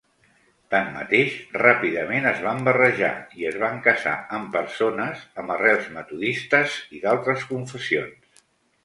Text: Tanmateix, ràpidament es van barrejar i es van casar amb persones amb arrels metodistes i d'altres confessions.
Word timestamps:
Tanmateix, 0.75 1.33
ràpidament 1.61 2.23
es 2.29 2.39
van 2.45 2.63
barrejar 2.67 3.11
i 3.41 3.45
es 3.49 3.59
van 3.65 3.77
casar 3.89 4.13
amb 4.39 4.49
persones 4.57 5.21
amb 5.43 5.55
arrels 5.57 5.91
metodistes 5.99 6.79
i 6.99 7.03
d'altres 7.05 7.45
confessions. 7.53 8.43